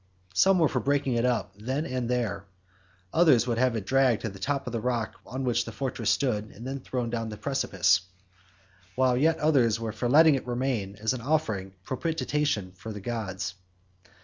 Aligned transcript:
Some 0.33 0.57
were 0.57 0.67
for 0.67 0.79
breaking 0.79 1.13
it 1.13 1.25
up 1.25 1.53
then 1.55 1.85
and 1.85 2.09
there; 2.09 2.45
others 3.13 3.45
would 3.45 3.59
have 3.59 3.75
it 3.75 3.85
dragged 3.85 4.21
to 4.23 4.29
the 4.29 4.39
top 4.39 4.65
of 4.65 4.73
the 4.73 4.79
rock 4.81 5.13
on 5.27 5.43
which 5.43 5.63
the 5.63 5.71
fortress 5.71 6.09
stood, 6.09 6.45
and 6.55 6.65
then 6.65 6.79
thrown 6.79 7.11
down 7.11 7.29
the 7.29 7.37
precipice; 7.37 8.01
while 8.95 9.15
yet 9.15 9.37
others 9.37 9.79
were 9.79 9.91
for 9.91 10.09
letting 10.09 10.33
it 10.33 10.47
remain 10.47 10.95
as 10.95 11.13
an 11.13 11.21
offering 11.21 11.65
and 11.67 11.83
propitiation 11.83 12.71
for 12.71 12.91
the 12.91 12.99
gods. 12.99 13.53